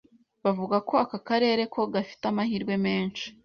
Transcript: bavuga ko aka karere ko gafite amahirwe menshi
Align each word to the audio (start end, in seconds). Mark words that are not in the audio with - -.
bavuga 0.43 0.77
ko 0.87 0.93
aka 1.03 1.17
karere 1.27 1.63
ko 1.73 1.81
gafite 1.93 2.23
amahirwe 2.31 2.73
menshi 2.85 3.25